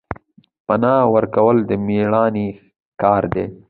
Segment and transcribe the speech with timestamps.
[0.67, 2.47] پنا ورکول د میړانې
[3.01, 3.45] کار دی